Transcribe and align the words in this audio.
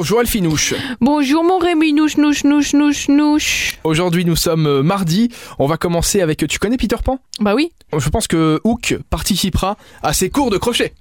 Bonjour 0.00 0.22
Elfinouche. 0.22 0.72
Bonjour 1.02 1.44
mon 1.44 1.58
Rémi, 1.58 1.92
nouche, 1.92 2.16
nouche, 2.16 2.44
nouche, 2.44 2.72
nouche, 2.72 3.08
nouche. 3.08 3.78
Aujourd'hui 3.84 4.24
nous 4.24 4.34
sommes 4.34 4.66
euh, 4.66 4.82
mardi. 4.82 5.28
On 5.58 5.66
va 5.66 5.76
commencer 5.76 6.22
avec. 6.22 6.38
Tu 6.48 6.58
connais 6.58 6.78
Peter 6.78 6.96
Pan? 7.04 7.18
Bah 7.38 7.54
oui. 7.54 7.70
Je 7.98 8.08
pense 8.08 8.26
que 8.26 8.60
Hook 8.64 8.96
participera 9.10 9.76
à 10.02 10.14
ses 10.14 10.30
cours 10.30 10.50
de 10.50 10.56
crochet. 10.56 10.94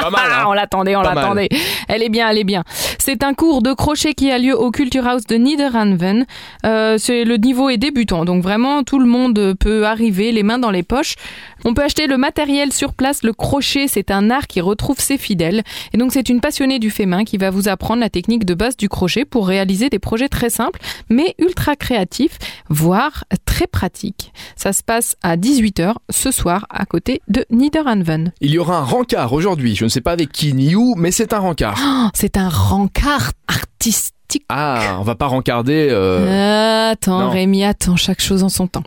Pas 0.00 0.08
mal, 0.08 0.30
hein 0.32 0.44
on 0.48 0.52
l'attendait, 0.52 0.96
on 0.96 1.02
l'attendait. 1.02 1.48
Elle 1.88 2.02
est 2.02 2.08
bien, 2.08 2.30
elle 2.30 2.38
est 2.38 2.44
bien. 2.44 2.64
C'est 2.98 3.22
un 3.22 3.34
cours 3.34 3.60
de 3.60 3.72
crochet 3.74 4.14
qui 4.14 4.30
a 4.30 4.38
lieu 4.38 4.56
au 4.56 4.70
Culture 4.70 5.06
House 5.06 5.26
de 5.26 5.36
Niederhanven. 5.36 6.24
Euh, 6.64 6.96
le 7.08 7.36
niveau 7.36 7.68
est 7.68 7.76
débutant, 7.76 8.24
donc 8.24 8.42
vraiment 8.42 8.82
tout 8.82 8.98
le 8.98 9.06
monde 9.06 9.54
peut 9.58 9.84
arriver, 9.84 10.32
les 10.32 10.42
mains 10.42 10.58
dans 10.58 10.70
les 10.70 10.82
poches. 10.82 11.16
On 11.64 11.74
peut 11.74 11.82
acheter 11.82 12.06
le 12.06 12.16
matériel 12.16 12.72
sur 12.72 12.94
place. 12.94 13.24
Le 13.24 13.32
crochet, 13.32 13.88
c'est 13.88 14.10
un 14.10 14.30
art 14.30 14.46
qui 14.46 14.60
retrouve 14.60 15.00
ses 15.00 15.18
fidèles. 15.18 15.64
Et 15.92 15.98
donc 15.98 16.12
c'est 16.12 16.28
une 16.28 16.40
passionnée 16.40 16.78
du 16.78 16.90
fait 16.90 17.06
main 17.06 17.24
qui 17.24 17.36
va 17.36 17.50
vous 17.50 17.68
apprendre 17.68 18.00
la 18.06 18.10
technique 18.10 18.44
de 18.44 18.54
base 18.54 18.76
du 18.76 18.88
crochet 18.88 19.24
pour 19.24 19.48
réaliser 19.48 19.90
des 19.90 19.98
projets 19.98 20.28
très 20.28 20.48
simples, 20.48 20.78
mais 21.08 21.34
ultra 21.40 21.74
créatifs, 21.74 22.38
voire 22.68 23.24
très 23.46 23.66
pratiques. 23.66 24.32
Ça 24.54 24.72
se 24.72 24.84
passe 24.84 25.16
à 25.24 25.36
18h 25.36 25.94
ce 26.08 26.30
soir 26.30 26.66
à 26.70 26.86
côté 26.86 27.20
de 27.26 27.44
Niederhanven. 27.50 28.32
Il 28.40 28.52
y 28.52 28.58
aura 28.58 28.78
un 28.78 28.84
rencard 28.84 29.32
aujourd'hui. 29.32 29.74
Je 29.74 29.82
ne 29.84 29.88
sais 29.88 30.00
pas 30.00 30.12
avec 30.12 30.30
qui 30.30 30.52
ni 30.54 30.76
où, 30.76 30.94
mais 30.96 31.10
c'est 31.10 31.32
un 31.32 31.40
rencard. 31.40 31.76
Oh, 31.84 32.08
c'est 32.14 32.36
un 32.36 32.48
rencard 32.48 33.32
artistique. 33.48 34.12
Ah, 34.48 34.96
on 35.00 35.02
va 35.02 35.14
pas 35.16 35.26
rencarder. 35.26 35.88
euh, 35.90 36.90
Attends, 36.92 37.20
non. 37.20 37.30
Rémi, 37.30 37.64
attends, 37.64 37.96
chaque 37.96 38.20
chose 38.20 38.42
en 38.44 38.48
son 38.48 38.66
temps. 38.68 38.82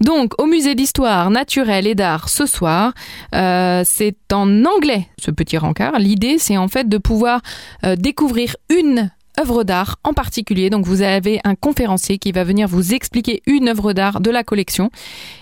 Donc, 0.00 0.40
au 0.40 0.46
musée 0.46 0.74
d'histoire 0.74 1.30
naturelle 1.30 1.86
et 1.86 1.94
d'art 1.94 2.28
ce 2.28 2.46
soir, 2.46 2.92
euh, 3.34 3.82
c'est 3.84 4.16
en 4.32 4.64
anglais 4.64 5.08
ce 5.18 5.30
petit 5.30 5.58
rencard. 5.58 5.98
L'idée, 5.98 6.38
c'est 6.38 6.56
en 6.56 6.68
fait 6.68 6.88
de 6.88 6.98
pouvoir 6.98 7.40
euh, 7.84 7.96
découvrir 7.96 8.56
une 8.68 9.10
œuvre 9.38 9.64
d'art 9.64 9.96
en 10.04 10.12
particulier. 10.12 10.70
Donc, 10.70 10.84
vous 10.86 11.02
avez 11.02 11.40
un 11.44 11.54
conférencier 11.54 12.18
qui 12.18 12.32
va 12.32 12.44
venir 12.44 12.68
vous 12.68 12.94
expliquer 12.94 13.42
une 13.46 13.68
œuvre 13.68 13.92
d'art 13.92 14.20
de 14.20 14.30
la 14.30 14.44
collection 14.44 14.90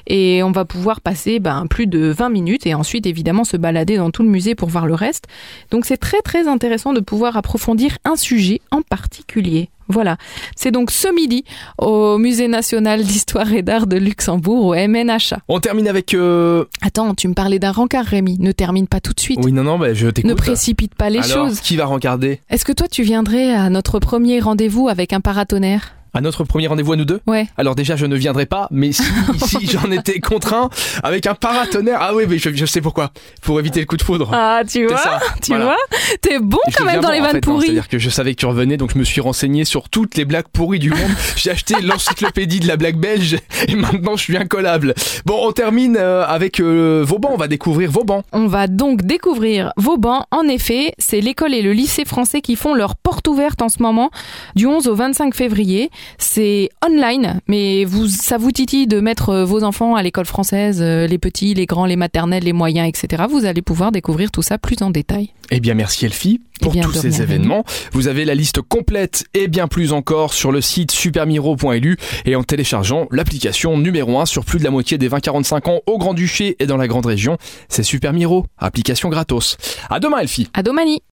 et 0.06 0.42
on 0.42 0.52
va 0.52 0.64
pouvoir 0.64 1.00
passer 1.00 1.40
ben, 1.40 1.66
plus 1.68 1.86
de 1.86 2.08
20 2.08 2.28
minutes 2.28 2.66
et 2.66 2.74
ensuite 2.74 3.06
évidemment 3.06 3.44
se 3.44 3.56
balader 3.56 3.96
dans 3.96 4.10
tout 4.10 4.22
le 4.22 4.28
musée 4.28 4.54
pour 4.54 4.68
voir 4.68 4.86
le 4.86 4.94
reste. 4.94 5.24
Donc 5.70 5.84
c'est 5.84 5.96
très 5.96 6.20
très 6.20 6.48
intéressant 6.48 6.92
de 6.92 7.00
pouvoir 7.00 7.36
approfondir 7.36 7.98
un 8.04 8.16
sujet 8.16 8.60
en 8.70 8.82
particulier. 8.82 9.70
Voilà, 9.88 10.16
c'est 10.56 10.70
donc 10.70 10.90
ce 10.90 11.08
midi 11.14 11.44
au 11.78 12.18
Musée 12.18 12.48
national 12.48 13.02
d'histoire 13.02 13.52
et 13.52 13.62
d'art 13.62 13.86
de 13.86 13.96
Luxembourg 13.96 14.66
au 14.66 14.74
MNHA. 14.74 15.38
On 15.48 15.60
termine 15.60 15.88
avec. 15.88 16.14
euh, 16.14 16.64
Attends, 16.82 17.14
tu 17.14 17.28
me 17.28 17.34
parlais 17.34 17.58
d'un 17.58 17.72
rencard 17.72 18.04
Rémi, 18.04 18.36
ne 18.40 18.52
termine 18.52 18.86
pas 18.86 19.00
tout 19.00 19.12
de 19.12 19.20
suite. 19.20 19.40
Oui, 19.42 19.52
non, 19.52 19.64
non, 19.64 19.78
bah, 19.78 19.94
je 19.94 20.08
t'écoute. 20.08 20.28
Ne 20.30 20.34
précipite 20.34 20.94
pas 20.94 21.10
les 21.10 21.20
Alors, 21.20 21.48
choses. 21.48 21.60
qui 21.60 21.76
va 21.76 21.86
rencarder? 21.86 22.40
Est-ce 22.50 22.64
que 22.64 22.72
toi 22.72 22.86
tu 22.88 23.02
viendrais 23.02 23.52
à 23.54 23.70
notre 23.70 23.98
premier 23.98 24.40
rendez-vous 24.40 24.88
avec 24.88 25.12
un 25.12 25.20
paratonnerre? 25.20 25.94
À 26.18 26.20
notre 26.20 26.42
premier 26.42 26.66
rendez-vous 26.66 26.94
à 26.94 26.96
nous 26.96 27.04
deux 27.04 27.20
Ouais. 27.28 27.46
Alors 27.56 27.76
déjà, 27.76 27.94
je 27.94 28.04
ne 28.04 28.16
viendrai 28.16 28.44
pas, 28.44 28.66
mais 28.72 28.90
si, 28.90 29.04
si 29.46 29.68
j'en 29.68 29.88
étais 29.92 30.18
contraint 30.18 30.68
avec 31.04 31.28
un 31.28 31.36
paratonnerre. 31.36 31.98
Ah 32.00 32.12
oui, 32.12 32.24
mais 32.28 32.38
je, 32.38 32.52
je 32.52 32.66
sais 32.66 32.80
pourquoi. 32.80 33.12
Pour 33.40 33.60
éviter 33.60 33.78
le 33.78 33.86
coup 33.86 33.96
de 33.96 34.02
foudre. 34.02 34.28
Ah, 34.32 34.62
tu 34.68 34.84
vois 34.88 34.96
ça. 34.96 35.20
Tu 35.40 35.50
Voilà. 35.52 35.66
vois 35.66 35.76
T'es 36.20 36.40
bon 36.40 36.58
quand 36.76 36.84
même 36.86 37.00
dans 37.00 37.06
bon, 37.10 37.14
les 37.14 37.20
vannes 37.20 37.40
pourries. 37.40 37.66
C'est-à-dire 37.66 37.86
que 37.88 38.00
je 38.00 38.10
savais 38.10 38.34
que 38.34 38.40
tu 38.40 38.46
revenais, 38.46 38.76
donc 38.76 38.94
je 38.94 38.98
me 38.98 39.04
suis 39.04 39.20
renseigné 39.20 39.64
sur 39.64 39.88
toutes 39.88 40.16
les 40.16 40.24
blagues 40.24 40.48
pourries 40.52 40.80
du 40.80 40.90
monde. 40.90 40.98
J'ai 41.36 41.52
acheté 41.52 41.76
l'encyclopédie 41.80 42.58
de 42.58 42.66
la 42.66 42.76
blague 42.76 42.96
belge 42.96 43.36
et 43.68 43.76
maintenant 43.76 44.16
je 44.16 44.22
suis 44.24 44.36
incollable. 44.36 44.94
Bon, 45.24 45.38
on 45.46 45.52
termine 45.52 45.96
euh, 45.96 46.26
avec 46.26 46.58
euh, 46.58 47.04
Vauban. 47.06 47.30
On 47.32 47.36
va 47.36 47.46
découvrir 47.46 47.92
Vauban. 47.92 48.24
On 48.32 48.48
va 48.48 48.66
donc 48.66 49.02
découvrir 49.02 49.72
Vauban. 49.76 50.26
En 50.32 50.48
effet, 50.48 50.94
c'est 50.98 51.20
l'école 51.20 51.54
et 51.54 51.62
le 51.62 51.72
lycée 51.72 52.04
français 52.04 52.40
qui 52.40 52.56
font 52.56 52.74
leur 52.74 52.96
porte 52.96 53.28
ouverte 53.28 53.62
en 53.62 53.68
ce 53.68 53.80
moment, 53.84 54.10
du 54.56 54.66
11 54.66 54.88
au 54.88 54.96
25 54.96 55.32
février. 55.32 55.90
C'est 56.16 56.70
online, 56.86 57.40
mais 57.46 57.84
vous, 57.84 58.08
ça 58.08 58.38
vous 58.38 58.52
titille 58.52 58.86
de 58.86 59.00
mettre 59.00 59.30
euh, 59.30 59.44
vos 59.44 59.62
enfants 59.64 59.94
à 59.94 60.02
l'école 60.02 60.26
française, 60.26 60.80
euh, 60.80 61.06
les 61.06 61.18
petits, 61.18 61.54
les 61.54 61.66
grands, 61.66 61.86
les 61.86 61.96
maternelles, 61.96 62.44
les 62.44 62.52
moyens, 62.52 62.88
etc. 62.88 63.24
Vous 63.28 63.44
allez 63.44 63.62
pouvoir 63.62 63.92
découvrir 63.92 64.30
tout 64.30 64.42
ça 64.42 64.58
plus 64.58 64.76
en 64.82 64.90
détail. 64.90 65.30
Eh 65.50 65.60
bien, 65.60 65.74
merci 65.74 66.04
Elfie 66.04 66.40
pour 66.60 66.72
Eh 66.72 66.78
bien, 66.78 66.82
tous 66.82 66.92
ces 66.92 67.22
événements. 67.22 67.64
Vous 67.92 68.08
avez 68.08 68.24
la 68.24 68.34
liste 68.34 68.60
complète 68.60 69.24
et 69.34 69.48
bien 69.48 69.68
plus 69.68 69.92
encore 69.92 70.34
sur 70.34 70.52
le 70.52 70.60
site 70.60 70.90
supermiro.lu 70.90 71.96
et 72.26 72.36
en 72.36 72.42
téléchargeant 72.42 73.06
l'application 73.10 73.78
numéro 73.78 74.18
1 74.20 74.26
sur 74.26 74.44
plus 74.44 74.58
de 74.58 74.64
la 74.64 74.70
moitié 74.70 74.98
des 74.98 75.08
20-45 75.08 75.70
ans 75.70 75.80
au 75.86 75.98
Grand-Duché 75.98 76.56
et 76.58 76.66
dans 76.66 76.76
la 76.76 76.88
Grande 76.88 77.06
Région. 77.06 77.38
C'est 77.68 77.82
Super 77.82 78.12
Miro, 78.12 78.46
application 78.58 79.08
gratos. 79.08 79.56
À 79.88 80.00
demain 80.00 80.18
Elfie 80.18 80.48
À 80.52 80.62
Domani 80.62 81.00